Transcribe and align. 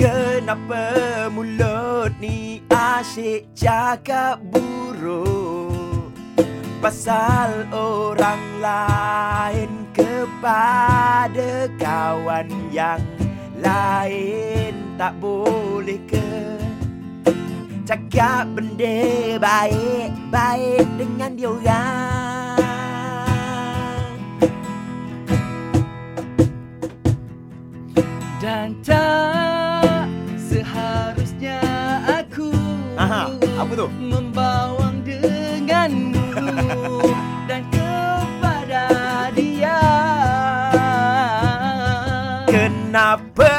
Kenapa 0.00 1.28
mulut 1.28 2.16
ni 2.24 2.64
asyik 2.72 3.52
cakap 3.52 4.40
buruk? 4.48 6.08
Pasal 6.80 7.68
orang 7.68 8.40
lain 8.64 9.84
kepada 9.92 11.68
kawan 11.76 12.48
yang 12.72 13.04
lain 13.60 14.96
Tak 14.96 15.20
boleh 15.20 16.00
ke? 16.08 16.56
Cakap 17.84 18.56
benda 18.56 19.36
baik-baik 19.36 20.88
dengan 20.96 21.36
dia 21.36 21.52
orang. 21.52 22.56
Dan 28.40 28.80
tak 28.80 29.49
Aha, 33.00 33.32
apa 33.56 33.72
tu? 33.72 33.88
Membawang 33.96 35.00
denganmu 35.08 36.20
Dan 37.48 37.64
kepada 37.72 38.84
dia. 39.32 39.80
Kenapa 42.44 43.56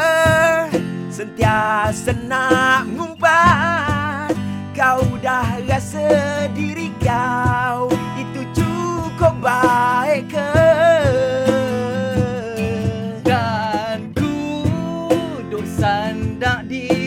sentiasa 1.09 2.13
nak 2.29 2.85
ngumpat? 2.93 4.37
Kau 4.77 5.01
dah 5.17 5.57
rasa 5.65 6.45
diri 6.53 6.93
kau 7.01 7.89
Itu 8.21 8.45
cukup 8.53 9.41
baik 9.41 10.37
ke? 10.37 10.53
Dan 13.25 14.13
ku 14.13 14.69
duduk 15.49 15.65
sandak 15.65 16.69
di 16.69 17.00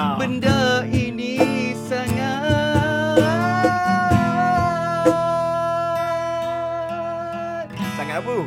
Alhamdulillah. 0.00 0.16
Benda 0.16 0.88
ini 0.88 1.36
sangat 1.84 3.20
Sangat 8.00 8.16
apa? 8.24 8.38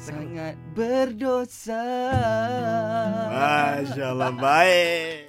Sangat 0.00 0.54
berdosa 0.72 1.84
Masya 3.28 4.16
Allah, 4.16 4.32
baik 4.32 5.21